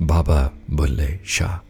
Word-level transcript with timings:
Baba 0.00 0.52
Bulle 0.68 1.18
Shah. 1.22 1.60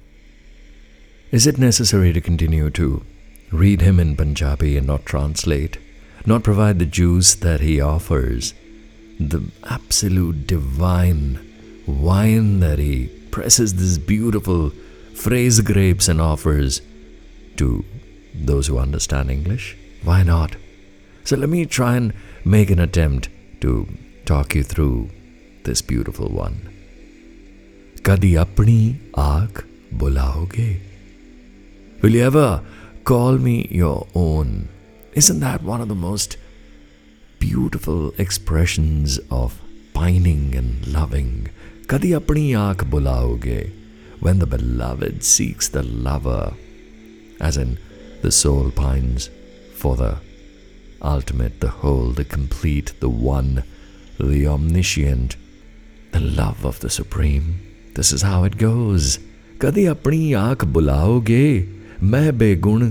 Is 1.31 1.47
it 1.47 1.59
necessary 1.59 2.13
to 2.13 2.21
continue 2.21 2.71
to 2.71 3.05
read 3.51 3.81
him 3.81 3.99
in 3.99 4.17
Punjabi 4.17 4.77
and 4.77 4.87
not 4.87 5.07
translate, 5.07 5.79
not 6.27 6.43
provide 6.43 6.79
the 6.79 6.87
juice 6.87 7.35
that 7.35 7.61
he 7.61 7.81
offers, 7.81 8.55
the 9.19 9.43
absolute 9.65 10.47
divine 10.47 11.39
wine 11.87 12.61
that 12.61 12.79
he 12.79 13.07
presses 13.31 13.75
this 13.75 13.99
beautiful 13.99 14.71
phrase 15.15 15.61
grapes 15.61 16.09
and 16.09 16.21
offers 16.21 16.83
to 17.57 17.85
those 18.35 18.67
who 18.67 18.79
understand 18.79 19.31
English? 19.31 19.77
Why 20.05 20.23
not? 20.23 20.57
So 21.25 21.37
let 21.37 21.49
me 21.49 21.67
try 21.67 21.97
and 21.97 22.13
make 22.45 22.71
an 22.71 22.79
attempt 22.79 23.29
to 23.61 23.89
talk 24.25 24.55
you 24.55 24.63
through 24.63 25.11
this 25.65 25.83
beautiful 25.83 26.29
one. 26.29 26.78
Will 28.09 28.25
you 28.25 28.41
ever 32.25 32.65
call 33.05 33.37
me 33.37 33.69
your 33.71 34.07
own? 34.15 34.71
Isn't 35.13 35.41
that 35.41 35.63
one 35.63 35.83
of 35.83 35.89
the 35.89 35.95
most 35.95 36.39
beautiful 37.39 38.15
expressions 38.17 39.21
of 39.31 39.61
pining 39.93 40.55
and 40.55 40.87
loving? 40.87 41.51
Kadi 41.87 42.13
apni 42.13 42.53
aankh 42.63 42.89
bulaoge? 42.89 43.75
When 44.21 44.39
the 44.39 44.47
beloved 44.47 45.23
seeks 45.23 45.69
the 45.69 45.83
lover, 45.83 46.55
as 47.43 47.59
in 47.59 47.79
the 48.23 48.33
soul 48.33 48.71
pines 48.71 49.29
for 49.75 49.97
the 49.97 50.17
ultimate, 51.03 51.61
the 51.61 51.69
whole, 51.69 52.13
the 52.13 52.25
complete, 52.25 52.95
the 53.01 53.11
one, 53.11 53.65
the 54.19 54.47
omniscient, 54.47 55.37
the 56.13 56.21
love 56.21 56.65
of 56.65 56.81
the 56.81 56.89
supreme. 56.89 57.68
This 57.98 58.12
is 58.14 58.24
how 58.24 58.44
it 58.44 58.58
goes. 58.58 59.20
कदी 59.62 59.86
अपनी 59.86 60.34
आंख 60.34 60.64
बुलाओगे 60.76 61.46
मैं 62.04 62.38
बेगुण 62.38 62.90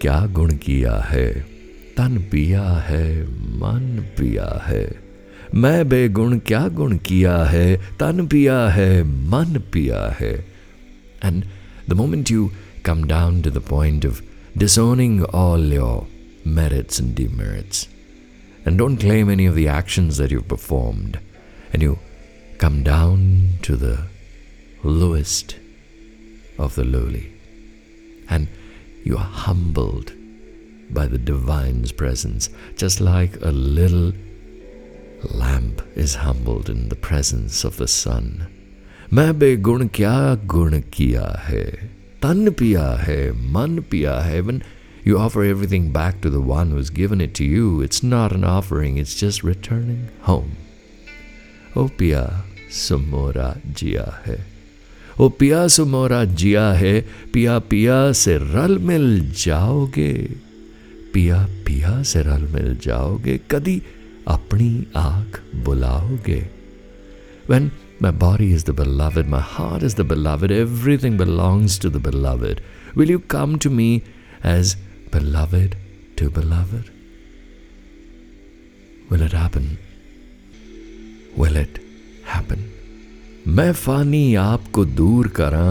क्या 0.00 0.18
गुण 0.36 0.52
किया 0.64 0.96
है 1.10 1.28
तन 1.96 2.18
पिया 2.32 2.64
है 2.88 3.06
मन 3.62 4.04
पिया 4.18 4.48
है 4.66 4.84
मैं 5.62 5.88
बेगुण 5.88 6.38
क्या 6.46 6.66
गुण 6.78 6.96
किया 7.08 7.36
है 7.54 7.66
तन 8.00 8.26
पिया 8.32 8.58
है 8.76 9.02
मन 9.32 9.60
पिया 9.72 10.02
है 10.20 10.34
and 11.22 11.44
the 11.88 11.94
moment 11.94 12.30
you 12.30 12.50
come 12.82 13.06
down 13.06 13.42
to 13.42 13.50
the 13.50 13.60
point 13.60 14.04
of 14.04 14.22
disowning 14.56 15.24
all 15.24 15.60
your 15.60 16.06
merits 16.44 16.98
and 16.98 17.14
demerits, 17.14 17.88
and 18.64 18.78
don't 18.78 18.96
claim 18.96 19.28
any 19.28 19.46
of 19.46 19.54
the 19.54 19.68
actions 19.68 20.16
that 20.16 20.30
you've 20.30 20.48
performed, 20.48 21.18
and 21.72 21.82
you 21.82 21.98
come 22.58 22.82
down 22.82 23.58
to 23.62 23.76
the 23.76 24.08
lowest 24.82 25.56
of 26.58 26.74
the 26.74 26.84
lowly, 26.84 27.32
and 28.28 28.48
you 29.04 29.16
are 29.16 29.30
humbled 29.46 30.12
by 30.90 31.06
the 31.06 31.18
divine's 31.18 31.92
presence, 31.92 32.48
just 32.76 33.00
like 33.00 33.36
a 33.42 33.50
little 33.50 34.12
lamp 35.32 35.82
is 35.94 36.14
humbled 36.16 36.70
in 36.70 36.88
the 36.88 36.96
presence 36.96 37.64
of 37.64 37.76
the 37.76 37.88
sun. 37.88 38.46
मैं 39.12 39.38
बेगुण 39.38 39.86
क्या 39.94 40.16
गुण 40.52 40.80
किया 40.92 41.26
है 41.48 41.64
तन 42.22 42.50
पिया 42.58 42.86
है 43.02 43.20
मन 43.52 43.78
पिया 43.90 44.14
है 44.20 44.40
when 44.42 44.62
you 45.04 45.18
offer 45.18 45.44
everything 45.44 45.92
back 45.92 46.20
to 46.20 46.30
the 46.30 46.40
one 46.40 46.72
who's 46.72 46.90
given 46.90 47.20
it 47.20 47.32
to 47.34 47.44
you 47.44 47.80
it's 47.80 48.02
not 48.02 48.32
an 48.32 48.42
offering 48.42 48.96
it's 48.96 49.14
just 49.14 49.44
returning 49.44 50.08
home 50.28 50.56
ओ 51.76 51.86
पिया 51.98 52.24
सुमोरा 52.80 53.54
जिया 53.78 54.10
है 54.26 54.38
ओ 55.19 55.29
पिया 55.29 55.67
सुमोरा 55.67 56.23
जिया 56.23 56.71
है, 56.73 56.99
पिया 57.33 57.57
पिया 57.59 58.11
से 58.11 58.37
रल 58.37 58.77
मिल 58.79 59.05
जाओगे। 59.37 60.13
पिया 61.13 61.37
पिया 61.65 62.01
से 62.03 62.21
रल 62.23 62.47
मिल 62.51 62.75
जाओगे 62.83 63.39
कदी 63.51 63.81
अपनी 64.27 64.69
आँख 64.95 65.41
बुलाओगे। 65.65 66.39
When 67.49 67.69
my 68.01 68.11
body 68.19 68.51
is 68.53 68.65
the 68.65 68.75
beloved 68.79 69.27
my 69.27 69.41
heart 69.45 69.83
is 69.83 69.95
the 69.95 70.05
beloved 70.09 70.51
everything 70.51 71.17
belongs 71.17 71.79
to 71.81 71.89
the 71.89 72.03
beloved 72.07 72.61
will 72.97 73.11
you 73.11 73.19
come 73.29 73.57
to 73.63 73.69
me 73.69 73.89
as 74.45 74.75
beloved 75.13 75.77
to 76.19 76.29
beloved 76.39 76.83
will 79.11 79.23
it 79.23 79.35
happen 79.35 79.77
will 81.39 81.57
it 81.57 81.81
happen 82.35 82.63
मैं 83.46 83.72
फानी 83.72 84.24
आपको 84.42 84.84
दूर 85.00 85.28
करा 85.40 85.66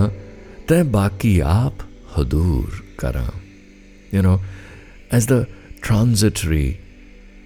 तै 0.70 0.84
बाकी 0.98 1.40
आप 1.56 1.88
हदूर 2.18 2.84
करा 3.00 3.26
You 4.16 4.22
know, 4.22 4.40
as 5.12 5.26
the 5.26 5.48
transitory, 5.82 6.80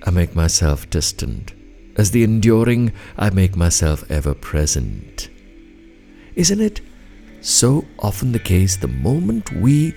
I 0.04 0.12
make 0.12 0.36
myself 0.36 0.90
distant. 0.90 1.54
As 1.98 2.12
the 2.12 2.24
enduring, 2.24 2.92
I 3.18 3.30
make 3.32 3.56
myself 3.56 4.04
ever 4.10 4.34
present. 4.34 5.30
Isn't 6.36 6.62
it 6.62 6.82
so 7.42 7.86
often 7.98 8.32
the 8.32 8.40
case 8.40 8.78
the 8.78 8.88
moment 8.88 9.52
we 9.52 9.96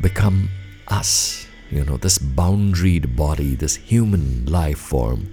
become 0.00 0.50
us, 0.88 1.46
you 1.70 1.84
know, 1.84 1.96
this 1.96 2.18
boundaried 2.18 3.16
body, 3.16 3.54
this 3.54 3.76
human 3.76 4.44
life 4.46 4.78
form, 4.78 5.26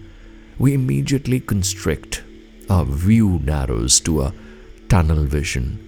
we 0.57 0.73
immediately 0.73 1.39
constrict. 1.39 2.23
our 2.70 2.84
view 2.84 3.40
narrows 3.44 4.00
to 4.00 4.22
a 4.22 4.34
tunnel 4.88 5.24
vision. 5.24 5.80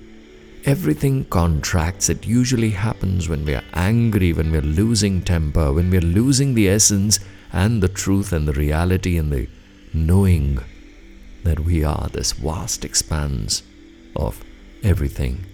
Everything 0.65 1.25
contracts. 1.27 2.09
It 2.09 2.27
usually 2.27 2.71
happens 2.71 3.29
when 3.29 3.45
we 3.45 3.55
are 3.55 3.65
angry, 3.73 4.33
when 4.33 4.51
we 4.51 4.59
are 4.59 4.63
losing 4.63 5.23
temper, 5.23 5.73
when 5.73 5.91
we 5.91 5.99
are 5.99 6.13
losing 6.21 6.55
the 6.55 6.69
essence 6.69 7.21
and 7.53 7.83
the 7.83 7.89
truth 7.89 8.33
and 8.33 8.47
the 8.47 8.53
reality 8.53 9.17
and 9.17 9.33
the 9.33 9.49
knowing 9.95 10.59
that 11.45 11.61
we 11.61 11.85
are 11.85 12.09
this 12.09 12.33
vast 12.33 12.85
expanse 12.85 13.63
of 14.17 14.45
everything. 14.83 15.47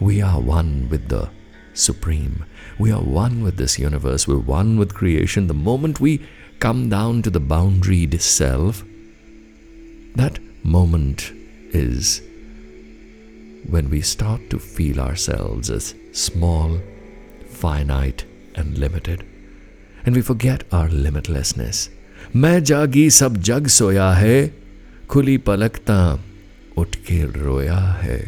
We 0.00 0.22
are 0.22 0.40
one 0.40 0.88
with 0.88 1.08
the 1.08 1.30
Supreme. 1.74 2.46
We 2.78 2.90
are 2.90 3.02
one 3.02 3.42
with 3.42 3.56
this 3.58 3.78
universe. 3.78 4.26
We're 4.26 4.38
one 4.38 4.78
with 4.78 4.94
creation. 4.94 5.46
The 5.46 5.54
moment 5.54 6.00
we 6.00 6.26
come 6.58 6.88
down 6.88 7.22
to 7.22 7.30
the 7.30 7.40
boundaried 7.40 8.18
self, 8.20 8.82
that 10.14 10.38
moment 10.65 11.31
is 11.71 12.21
when 13.69 13.89
we 13.89 14.01
start 14.01 14.49
to 14.49 14.59
feel 14.59 14.99
ourselves 14.99 15.69
as 15.69 15.93
small, 16.11 16.79
finite, 17.47 18.25
and 18.55 18.77
limited. 18.77 19.25
And 20.05 20.15
we 20.15 20.21
forget 20.21 20.63
our 20.71 20.89
limitlessness. 20.89 21.89
मैं 22.35 22.63
जागी 22.63 23.09
सब 23.09 23.37
जग 23.47 23.67
सोया 23.67 24.11
है 24.13 24.37
खुली 25.09 25.37
पलकता 25.47 26.01
उठ 26.77 26.95
के 27.07 27.23
रोया 27.41 27.79
है 28.03 28.19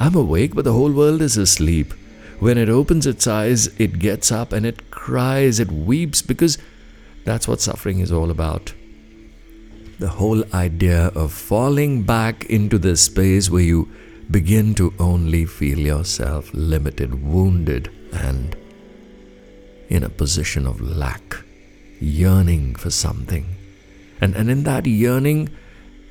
I'm 0.00 0.14
awake, 0.14 0.54
but 0.54 0.64
the 0.64 0.72
whole 0.72 0.92
world 0.92 1.20
is 1.20 1.36
asleep. 1.36 1.92
When 2.38 2.56
it 2.56 2.70
opens 2.70 3.06
its 3.06 3.26
eyes, 3.26 3.66
it 3.78 3.98
gets 3.98 4.32
up 4.32 4.54
and 4.54 4.64
it 4.64 4.90
cries, 4.90 5.60
it 5.60 5.70
weeps, 5.70 6.22
because 6.22 6.56
that's 7.26 7.46
what 7.46 7.60
suffering 7.60 7.98
is 8.00 8.10
all 8.10 8.30
about. 8.30 8.72
The 9.97 10.09
whole 10.09 10.43
idea 10.53 11.07
of 11.15 11.31
falling 11.31 12.03
back 12.03 12.45
into 12.45 12.77
this 12.77 13.03
space 13.03 13.49
where 13.49 13.63
you 13.63 13.89
begin 14.29 14.75
to 14.75 14.93
only 14.99 15.45
feel 15.45 15.79
yourself 15.79 16.49
limited, 16.53 17.23
wounded, 17.23 17.89
and 18.11 18.57
in 19.87 20.03
a 20.03 20.09
position 20.09 20.67
of 20.67 20.81
lack, 20.81 21.37
yearning 22.01 22.75
for 22.75 22.89
something. 22.89 23.55
And, 24.19 24.35
and 24.35 24.49
in 24.49 24.63
that 24.63 24.85
yearning, 24.85 25.49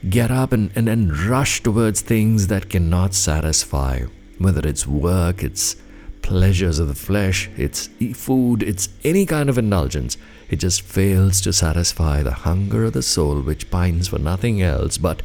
get 0.08 0.30
up 0.30 0.52
and, 0.52 0.70
and, 0.74 0.88
and 0.88 1.16
rush 1.18 1.62
towards 1.62 2.00
things 2.00 2.46
that 2.46 2.70
cannot 2.70 3.12
satisfy, 3.12 4.04
whether 4.38 4.66
it's 4.66 4.86
work, 4.86 5.42
it's 5.42 5.76
pleasures 6.23 6.79
of 6.79 6.87
the 6.87 6.95
flesh, 6.95 7.49
it's 7.57 7.89
e- 7.99 8.13
food, 8.13 8.63
it's 8.63 8.89
any 9.03 9.25
kind 9.25 9.49
of 9.49 9.57
indulgence. 9.57 10.17
It 10.49 10.57
just 10.57 10.81
fails 10.81 11.41
to 11.41 11.53
satisfy 11.53 12.23
the 12.23 12.31
hunger 12.31 12.85
of 12.85 12.93
the 12.93 13.01
soul 13.01 13.41
which 13.41 13.69
pines 13.71 14.07
for 14.07 14.19
nothing 14.19 14.61
else 14.61 14.97
but 14.97 15.21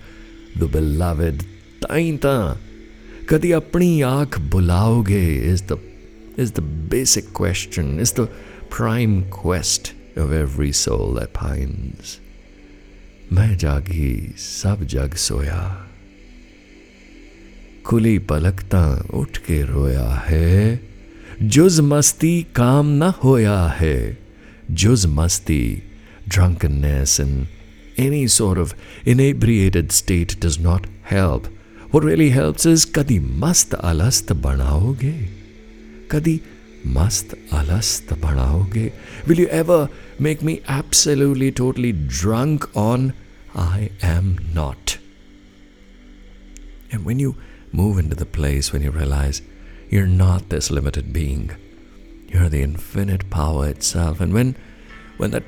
the 0.56 0.66
beloved 0.66 1.44
Tainta. 1.81 2.56
कदी 3.28 3.50
अपनी 3.52 4.00
आंख 4.02 4.38
बुलाओगे 4.52 5.52
is 5.52 5.62
the 5.62 5.78
is 6.36 6.52
the 6.52 6.62
basic 6.62 7.32
question, 7.32 7.98
is 7.98 8.12
the 8.12 8.28
prime 8.70 9.25
quest 9.31 9.92
of 10.16 10.32
every 10.32 10.72
soul 10.72 11.14
that 11.14 11.32
pines. 11.32 12.20
मैं 13.32 13.56
जागी 13.58 14.34
सब 14.38 14.84
जग 14.90 15.14
सोया 15.14 15.62
खुली 17.86 18.19
पलकता 18.19 19.08
उठ 19.14 19.38
के 19.46 19.62
रोया 19.62 20.08
है 20.26 20.88
जुज 21.41 21.80
मस्ती 21.80 22.41
काम 22.56 22.88
न 23.03 23.12
होया 23.24 23.59
है। 23.80 24.18
जुज 24.71 25.06
मस्ती 25.06 25.83
drunkenness 26.27 27.19
in 27.19 27.47
any 28.00 28.27
sort 28.27 28.59
of 28.59 28.74
inebriated 29.09 29.91
state 29.91 30.33
does 30.45 30.59
not 30.62 30.88
help 31.12 31.44
वो 31.94 32.00
रियली 32.00 32.30
हेल्प 32.30 32.68
इज़ 32.68 32.86
कदी 32.95 33.19
मस्त 33.19 33.74
अलस्त 33.74 34.33
बनाओगे। 34.33 35.12
कदी 36.12 36.39
मस्त 36.88 37.38
अलस्त 37.53 38.13
बनाओगे। 38.21 38.92
Will 39.27 39.39
you 39.39 39.47
ever 39.51 39.88
make 40.21 40.44
me 40.44 40.53
absolutely 40.71 41.51
totally 41.51 41.92
drunk 41.92 42.65
on 42.77 43.12
I 43.57 43.89
am 44.03 44.35
not 44.56 44.92
and 46.94 47.06
when 47.07 47.19
you 47.19 47.35
move 47.75 48.00
into 48.00 48.15
the 48.15 48.27
place 48.33 48.71
when 48.74 48.83
you 48.83 48.92
realise 48.92 49.42
you're 49.90 50.06
not 50.06 50.48
this 50.48 50.70
limited 50.70 51.12
being, 51.12 51.50
you're 52.28 52.48
the 52.48 52.62
infinite 52.62 53.31
power 53.31 53.69
itself. 53.69 54.20
And 54.20 54.32
when 54.32 54.56
when 55.19 55.31
that 55.31 55.44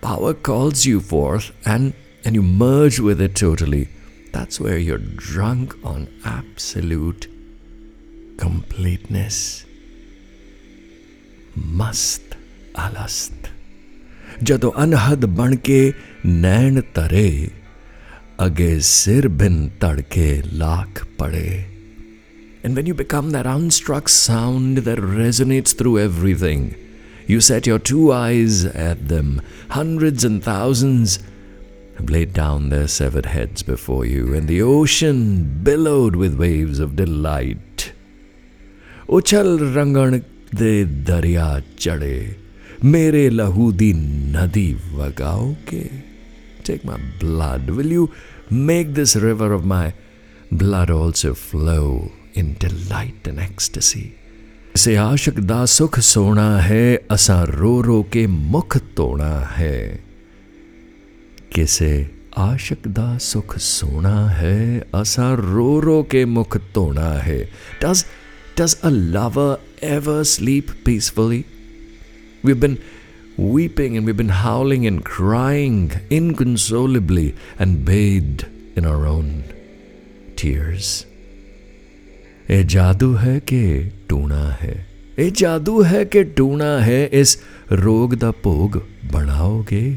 power 0.00 0.34
calls 0.34 0.86
you 0.86 1.00
forth 1.00 1.50
and 1.64 1.92
and 2.24 2.34
you 2.34 2.42
merge 2.42 3.00
with 3.00 3.20
it 3.20 3.34
totally, 3.34 3.88
that's 4.32 4.60
where 4.60 4.78
you're 4.78 4.98
drunk 4.98 5.74
on 5.84 6.08
absolute 6.24 7.28
completeness. 8.38 9.64
Mast 11.56 12.36
alast. 12.74 13.50
ਜਦੋਂ 14.42 14.72
ਅਨਹਦ 14.82 15.24
ਬਣ 15.38 15.54
ਕੇ 15.56 15.92
ਨੈਣ 16.26 16.80
ਤਰੇ 16.94 17.48
ਅਗੇ 18.46 18.78
ਸਿਰ 18.80 19.28
ਬਿਨ 19.28 19.68
ਧੜਕੇ 19.80 20.42
ਲੱਖ 20.52 21.04
ਪੜੇ 21.18 21.64
and 22.67 22.75
when 22.75 22.85
you 22.85 22.93
become 22.93 23.29
that 23.29 23.45
unstruck 23.45 24.09
sound 24.09 24.79
that 24.79 24.99
resonates 24.99 25.73
through 25.73 25.97
everything, 25.97 26.75
you 27.25 27.39
set 27.39 27.65
your 27.65 27.79
two 27.79 28.11
eyes 28.11 28.65
at 28.65 29.07
them. 29.07 29.41
Hundreds 29.69 30.25
and 30.25 30.43
thousands 30.43 31.19
have 31.95 32.09
laid 32.09 32.33
down 32.33 32.67
their 32.67 32.89
severed 32.89 33.27
heads 33.27 33.63
before 33.63 34.03
you, 34.03 34.33
and 34.33 34.49
the 34.49 34.61
ocean 34.61 35.61
billowed 35.63 36.17
with 36.17 36.37
waves 36.37 36.79
of 36.79 36.97
delight. 36.97 37.93
Uchal 39.07 39.59
rangan 39.77 40.25
de 40.53 40.83
darya 40.83 41.63
chade, 41.77 42.37
mere 42.81 43.29
lahu 43.29 43.71
di 43.77 43.93
nadi 43.93 44.75
vagaoge. 44.75 46.03
Take 46.65 46.83
my 46.83 46.99
blood, 47.17 47.69
will 47.69 47.93
you 47.99 48.11
make 48.49 48.93
this 48.93 49.15
river 49.15 49.53
of 49.53 49.63
my 49.63 49.93
blood 50.51 50.89
also 50.89 51.33
flow 51.33 52.11
in 52.36 52.56
delight 52.58 53.26
and 53.26 53.38
ecstasy. 53.38 54.12
से 54.76 54.94
आशिक 54.96 55.38
दा 55.46 55.64
सुख 55.68 55.98
सोना 56.00 56.48
है 56.66 56.84
असा 57.10 57.42
रो 57.48 57.80
रो 57.86 58.02
के 58.12 58.26
मुख 58.26 58.76
तोना 58.96 59.32
है 59.56 59.78
किसे 61.54 61.92
आशिक 62.44 62.86
दा 62.98 63.06
सुख 63.26 63.56
सोना 63.66 64.14
है 64.38 64.56
असा 65.00 65.26
रो 65.40 65.68
रो 65.86 66.02
के 66.14 66.24
मुख 66.36 66.56
तोना 66.74 67.10
है 67.26 67.38
does 67.82 68.04
does 68.60 68.76
a 68.90 68.94
lover 69.18 69.50
ever 69.96 70.18
sleep 70.32 70.72
peacefully 70.88 71.42
we've 72.42 72.62
been 72.66 72.78
weeping 73.36 73.96
and 73.98 74.06
we've 74.06 74.20
been 74.24 74.36
howling 74.40 74.86
and 74.86 75.04
crying 75.04 75.78
inconsolably 76.10 77.28
and 77.58 77.84
bathed 77.84 78.46
in 78.74 78.86
our 78.94 79.06
own 79.14 79.30
tears 80.36 80.92
ए 82.50 82.62
जादू 82.68 83.12
है 83.16 83.38
कि 83.46 83.62
टूना 84.08 84.42
है 84.62 84.74
ਇਹ 85.18 85.30
ਜਾਦੂ 85.30 85.82
ਹੈ 85.84 86.02
ਕਿ 86.04 86.22
ਟੂਣਾ 86.36 86.78
ਹੈ 86.80 87.08
ਇਸ 87.12 87.38
ਰੋਗ 87.72 88.14
ਦਾ 88.14 88.30
ਭੋਗ 88.42 88.78
ਬਣਾਓਗੇ 89.12 89.96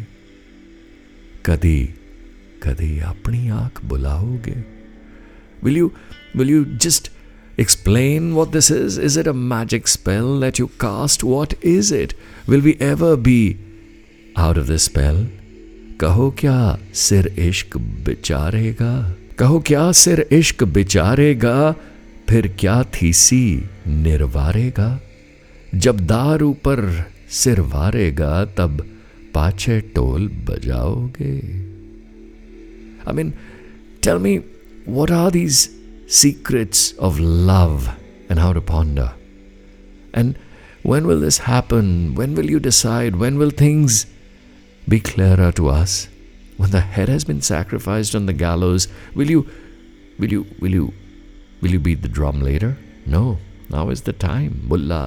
ਕਦੀ 1.43 1.87
ਕਦੀ 2.61 2.99
ਆਪਣੀ 3.05 3.47
ਆਂਖ 3.49 3.83
ਬੁਲਾਓਗੇ 3.85 4.55
will 5.65 5.77
you 5.79 5.85
will 6.39 6.49
you 6.53 6.57
just 6.83 7.07
explain 7.57 8.25
what 8.37 8.51
this 8.55 8.67
is 8.73 8.97
is 9.07 9.15
it 9.21 9.29
a 9.31 9.33
magic 9.51 9.87
spell 9.93 10.27
that 10.41 10.59
you 10.61 10.67
cast 10.83 11.23
what 11.29 11.55
is 11.71 11.89
it 11.99 12.13
will 12.51 12.65
we 12.67 12.73
ever 12.87 13.09
be 13.27 13.37
out 14.45 14.59
of 14.63 14.67
this 14.73 14.87
spell 14.89 15.19
कहो 16.01 16.29
क्या 16.39 16.57
सिर 17.01 17.27
इश्क 17.39 17.77
बिचारेगा 18.07 18.93
कहो 19.39 19.59
क्या 19.67 19.91
सिर 20.01 20.25
इश्क 20.39 20.63
बिचारेगा 20.77 21.55
फिर 22.30 22.46
क्या 22.58 22.82
थीसी 22.94 23.44
निर्वारेगा 23.86 24.88
जब 25.84 26.00
दार 26.06 26.42
ऊपर 26.42 26.80
सिर 27.38 27.60
वारेगा 27.72 28.44
तब 28.58 28.80
पाछे 29.34 29.80
टोल 29.96 30.28
बजाओगे 30.50 31.32
mean, 33.18 33.32
tell 34.06 34.20
me, 34.26 34.32
what 34.98 35.10
are 35.10 35.32
these 35.38 35.58
secrets 36.18 36.92
of 37.08 37.18
love 37.18 37.90
and 38.28 38.38
how 38.38 38.52
to 38.52 38.60
ponder? 38.60 39.08
And 40.14 40.38
when 40.82 41.08
will 41.08 41.26
this 41.26 41.38
happen? 41.48 42.14
When 42.14 42.36
will 42.36 42.54
you 42.54 42.60
decide? 42.60 43.16
When 43.16 43.38
will 43.38 43.50
things 43.64 44.06
be 44.88 45.00
clearer 45.00 45.50
to 45.60 45.68
us? 45.68 45.98
When 46.56 46.70
the 46.70 46.86
head 46.96 47.08
has 47.08 47.24
been 47.24 47.42
sacrificed 47.52 48.14
on 48.14 48.26
the 48.26 48.32
gallows, 48.46 48.88
will 49.14 49.36
you, 49.38 49.46
will 50.20 50.38
you, 50.38 50.46
will 50.60 50.80
you 50.80 50.92
Will 51.61 51.71
you 51.71 51.79
beat 51.79 52.01
the 52.01 52.13
drum 52.19 52.41
later? 52.41 52.77
No, 53.07 53.37
now 53.69 53.89
is 53.89 54.01
the 54.01 54.17
time. 54.27 54.51
Bulla 54.69 55.03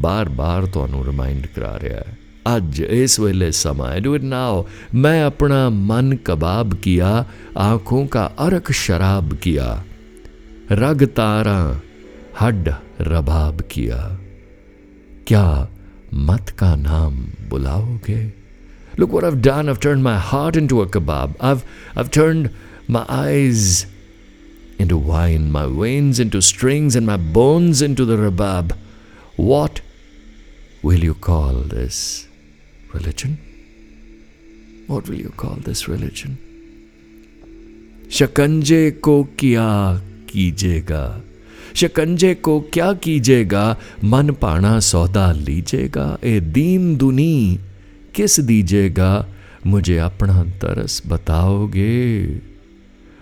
ਬਾਰ 0.00 0.28
ਬਾਰ 0.28 0.66
ਤੁਹਾਨੂੰ 0.74 1.04
remind 1.04 1.46
ਕਰਾ 1.54 1.78
ਰਿਹਾ 1.80 1.96
ਹੈ 1.96 2.16
ਅੱਜ 2.56 2.80
ਇਸ 2.80 3.18
ਵੇਲੇ 3.20 3.50
ਸਮਾਂ 3.50 4.00
do 4.00 4.14
it 4.16 4.22
ਨਾਓ 4.24 4.66
ਮੈਂ 4.94 5.22
ਆਪਣਾ 5.24 5.68
ਮਨ 5.70 6.16
ਕਬਾਬ 6.24 6.74
किया 6.86 7.10
आंखों 7.64 8.02
का 8.14 8.22
अरक 8.44 8.70
शराब 8.80 9.34
किया 9.46 9.66
रग 10.80 11.02
तारा 11.18 11.56
हड 12.40 12.70
रबाब 13.08 13.60
किया 13.74 13.98
क्या 15.30 15.44
मत 16.30 16.54
का 16.62 16.70
नाम 16.84 17.18
बुलाओगे 17.50 18.22
Look 19.02 19.12
what 19.16 19.24
I've 19.24 19.40
done. 19.44 19.70
I've 19.72 19.78
turned 19.80 20.04
my 20.04 20.16
heart 20.30 20.56
into 20.60 20.80
a 20.82 20.86
kebab. 20.86 21.36
I've 21.50 21.62
I've 21.96 22.10
turned 22.10 22.50
my 22.96 23.04
eyes 23.18 23.68
into 24.79 24.97
wine, 24.97 25.51
my 25.51 25.65
veins 25.67 26.19
into 26.19 26.41
strings, 26.41 26.95
and 26.95 27.05
my 27.05 27.17
bones 27.17 27.81
into 27.81 28.05
the 28.05 28.17
rabab. 28.17 28.75
What 29.35 29.81
will 30.81 31.03
you 31.03 31.13
call 31.13 31.53
this 31.75 32.27
religion? 32.93 33.37
What 34.87 35.07
will 35.07 35.19
you 35.19 35.33
call 35.35 35.57
this 35.69 35.87
religion? 35.87 36.37
शकंजे 38.17 38.89
को 39.03 39.23
क्या 39.39 39.69
कीजिएगा 40.29 41.03
शकंजे 41.75 42.33
को 42.35 42.59
क्या 42.73 42.91
कीजिएगा 43.05 43.65
मन 44.11 44.31
पाना 44.41 44.79
सौदा 44.89 45.31
लीजिएगा 45.31 46.05
ए 46.23 46.39
दीन 46.57 46.95
दुनी 46.97 47.59
किस 48.15 48.39
दीजिएगा 48.49 49.09
मुझे 49.67 49.97
अपना 49.97 50.43
तरस 50.61 51.01
बताओगे 51.07 51.97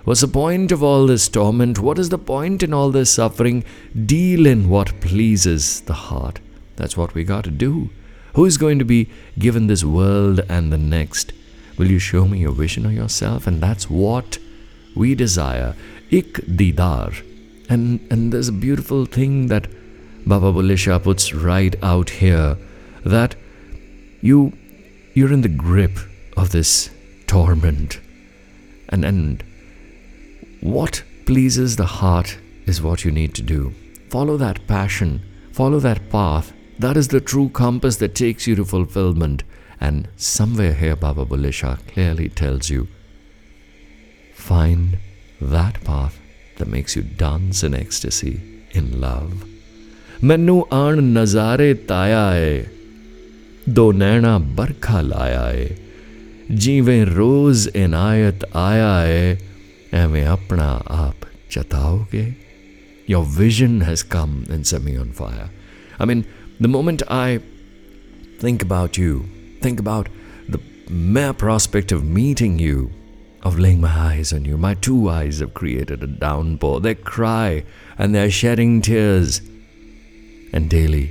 What's 0.06 0.22
the 0.22 0.28
point 0.28 0.72
of 0.72 0.84
all 0.84 1.08
this 1.08 1.28
torment? 1.28 1.80
What 1.80 1.98
is 1.98 2.10
the 2.10 2.20
point 2.20 2.62
in 2.62 2.76
all 2.76 2.92
this 2.92 3.10
suffering? 3.10 3.64
Deal 4.06 4.46
in 4.46 4.70
what 4.70 5.02
pleases 5.02 5.82
the 5.82 5.94
heart. 5.94 6.40
That's 6.76 6.96
what 6.96 7.16
we 7.16 7.24
got 7.24 7.44
to 7.46 7.50
do. 7.50 7.90
Who 8.36 8.46
is 8.46 8.60
going 8.60 8.78
to 8.78 8.86
be 8.86 9.10
given 9.40 9.66
this 9.66 9.84
world 9.84 10.42
and 10.48 10.72
the 10.72 10.78
next? 10.78 11.34
Will 11.80 11.90
you 11.90 11.98
show 11.98 12.28
me 12.28 12.38
your 12.38 12.52
vision 12.52 12.86
of 12.86 12.94
yourself? 12.94 13.48
And 13.48 13.60
that's 13.60 13.90
what 13.90 14.38
we 14.96 15.16
desire. 15.16 15.76
Ik 16.12 16.36
didar. 16.56 17.16
And, 17.68 18.00
and 18.12 18.32
there's 18.32 18.50
a 18.50 18.52
beautiful 18.52 19.06
thing 19.06 19.48
that 19.48 19.68
Baba 20.28 20.52
Bulle 20.52 20.76
Shah 20.76 21.00
puts 21.00 21.34
right 21.34 21.76
out 21.82 22.12
here 22.12 22.60
that 23.04 23.36
you 24.22 24.54
you're 25.16 25.34
in 25.34 25.42
the 25.42 25.50
grip 25.50 25.98
of 26.38 26.52
this 26.52 26.92
torment. 27.26 28.00
And 28.90 29.04
and 29.04 29.44
what 30.66 31.04
pleases 31.26 31.76
the 31.76 31.86
heart 31.86 32.38
is 32.66 32.82
what 32.82 33.06
you 33.06 33.12
need 33.12 33.34
to 33.36 33.44
do. 33.44 33.74
Follow 34.10 34.36
that 34.38 34.66
passion, 34.68 35.22
follow 35.52 35.80
that 35.80 36.10
path. 36.10 36.54
That 36.80 36.98
is 36.98 37.08
the 37.10 37.22
true 37.22 37.50
compass 37.50 37.98
that 37.98 38.16
takes 38.16 38.48
you 38.48 38.56
to 38.56 38.66
fulfillment. 38.66 39.44
And 39.80 40.08
somewhere 40.18 40.74
here, 40.74 40.96
Baba 40.96 41.24
Bulle 41.26 41.52
Shah 41.52 41.76
clearly 41.94 42.30
tells 42.30 42.70
you 42.70 42.88
find 44.34 44.98
that 45.40 45.84
path 45.84 46.20
that 46.58 46.68
makes 46.68 46.96
you 46.96 47.04
dance 47.04 47.64
in 47.64 47.74
ecstasy, 47.76 48.36
in 48.72 49.00
love. 49.00 49.46
ਮੈਨੂੰ 50.24 50.66
ਆਣ 50.74 51.02
ਨਜ਼ਾਰੇ 51.04 51.74
ਤਾਇਆ 51.88 52.36
ਏ 52.36 52.64
ਦੋ 53.70 53.92
ਨੈਣਾ 53.94 54.38
ਬਰਖਾ 54.58 55.02
ਲਾਇਆ 55.02 55.50
ਏ 55.54 55.68
ਜਿਵੇਂ 56.52 57.06
ਰੋਜ਼ 57.06 57.68
ਇਨਾਇਤ 57.76 58.46
ਆਇਆ 58.56 59.06
ਏ 59.08 59.36
એમે 60.02 60.22
આપણા 60.34 60.68
આપ 61.04 61.20
જતાઓગે 61.56 62.26
Your 63.14 63.24
vision 63.24 63.74
has 63.82 64.02
come 64.02 64.36
and 64.54 64.66
set 64.70 64.82
me 64.82 64.94
on 64.98 65.10
fire. 65.12 65.48
I 66.02 66.06
mean, 66.10 66.22
the 66.60 66.68
moment 66.68 67.02
I 67.26 67.40
think 68.44 68.64
about 68.68 68.98
you, 68.98 69.12
think 69.66 69.80
about 69.80 70.10
the 70.54 70.60
mere 70.90 71.34
prospect 71.34 71.92
of 71.92 72.04
meeting 72.04 72.58
you, 72.58 72.78
of 73.44 73.60
laying 73.60 73.82
my 73.82 73.94
eyes 74.10 74.34
on 74.34 74.44
you, 74.50 74.58
my 74.58 74.74
two 74.88 75.08
eyes 75.10 75.40
have 75.40 75.54
created 75.54 76.02
a 76.02 76.08
downpour. 76.08 76.80
They 76.80 76.96
cry 76.96 77.64
and 78.00 78.16
they're 78.16 78.32
shedding 78.32 78.82
tears. 78.82 79.42
And 80.52 80.68
daily 80.70 81.08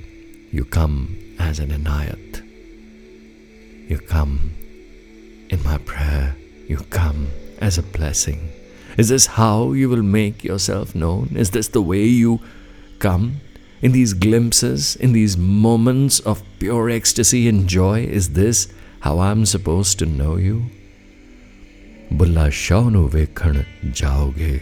you 0.51 0.65
come 0.65 0.97
as 1.39 1.61
an 1.61 1.71
anayat. 1.71 2.43
You 3.89 3.99
come 3.99 4.35
in 5.51 5.63
my 5.63 5.79
prayer. 5.79 6.37
You 6.67 6.79
come 7.01 7.29
as 7.61 7.79
a 7.79 7.83
blessing. 7.83 8.51
Is 8.98 9.10
this 9.10 9.28
how 9.38 9.74
you 9.74 9.90
will 9.90 10.04
make 10.04 10.44
yourself 10.44 10.94
known? 10.96 11.36
Is 11.36 11.52
this 11.52 11.70
the 11.70 11.82
way 11.82 12.06
you 12.06 12.40
come? 13.00 13.42
In 13.82 13.94
these 13.94 14.14
glimpses, 14.14 14.98
in 14.98 15.14
these 15.14 15.38
moments 15.38 16.20
of 16.20 16.44
pure 16.60 16.90
ecstasy 16.90 17.48
and 17.48 17.68
joy, 17.68 18.04
is 18.04 18.34
this 18.34 18.68
how 19.02 19.20
I'm 19.20 19.46
supposed 19.46 20.00
to 20.00 20.06
know 20.06 20.36
you? 20.38 20.58
ਬੁੱਲਾ 22.14 22.50
ਸ਼ਾਹ 22.50 22.90
ਨੂੰ 22.90 23.08
ਵੇਖਣ 23.10 23.62
ਜਾਓਗੇ 23.96 24.60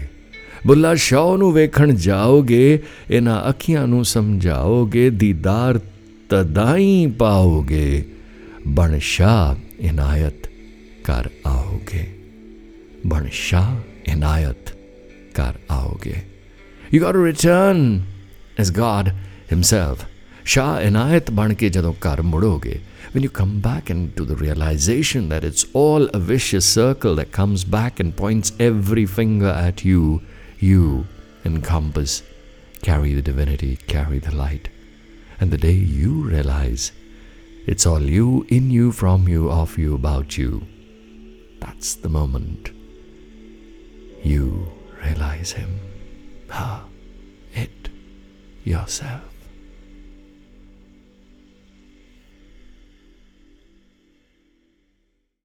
ਬੁੱਲਾ 0.67 0.93
ਸ਼ਾਹ 0.96 1.36
ਨੂੰ 1.38 1.51
ਵੇਖਣ 1.53 1.93
ਜਾਓਗੇ 1.96 2.79
ਇਹਨਾਂ 3.12 3.41
ਅੱਖੀਆਂ 3.50 3.88
ਨੂੰ 3.88 4.03
ਸਮਝਾਓਗੇ 4.05 5.10
ਦੀਦਾਰ 5.10 5.79
ਤਦਾਈ 6.29 7.07
ਪਾਓਗੇ 7.19 8.03
ਬਣ 8.77 8.98
ਸ਼ਾਹ 9.00 9.55
ਇਨਾਇਤ 9.79 10.48
ਕਰ 11.03 11.29
ਆਓਗੇ 11.46 12.05
ਬਣ 13.07 13.27
ਸ਼ਾਹ 13.31 13.75
इनायत 14.12 14.73
कर 15.37 15.59
आओगे 15.71 16.16
you 16.95 17.00
got 17.00 17.16
return 17.25 17.85
as 18.61 18.71
God 18.78 19.09
himself 19.50 20.07
Shah 20.54 20.78
Inayat 20.87 21.31
बन 21.31 21.52
के 21.54 21.71
जदों 21.71 21.92
kar 22.07 22.16
mudoge. 22.31 22.81
when 23.12 23.23
you 23.23 23.28
come 23.28 23.61
back 23.61 23.90
into 23.90 24.25
the 24.25 24.37
realization 24.37 25.28
that 25.28 25.45
it's 25.45 25.64
all 25.75 26.09
a 26.09 26.19
vicious 26.19 26.64
circle 26.64 27.14
that 27.14 27.31
comes 27.31 27.62
back 27.62 28.00
and 28.00 28.16
points 28.16 28.52
every 28.59 29.04
finger 29.04 29.49
at 29.49 29.85
you, 29.85 30.23
you 30.59 31.07
encompass, 31.45 32.23
carry 32.83 33.12
the 33.12 33.23
divinity, 33.23 33.76
carry 33.76 34.19
the 34.19 34.35
light. 34.35 34.71
And 35.38 35.50
the 35.50 35.59
day 35.59 35.73
you 35.73 36.23
realize 36.23 36.92
it's 37.66 37.87
all 37.87 38.02
you, 38.02 38.47
in 38.49 38.71
you, 38.71 38.92
from 38.92 39.28
you, 39.28 39.50
of 39.50 39.76
you, 39.76 39.95
about 39.95 40.38
you, 40.38 40.66
that's 41.61 41.95
the 41.95 42.09
moment 42.09 42.73
you 44.23 44.71
realize 45.02 45.52
Him. 45.52 45.81
Ha, 46.50 46.85
it 47.55 47.88
yourself. 48.64 49.31